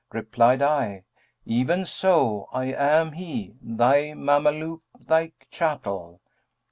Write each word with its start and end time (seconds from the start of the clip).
Replied 0.11 0.63
I, 0.63 1.03
'Even 1.45 1.85
so! 1.85 2.49
I 2.51 2.73
am 2.73 3.11
he, 3.11 3.53
thy 3.61 4.15
Mameluke, 4.15 4.81
thy 4.99 5.33
chattel.' 5.51 6.19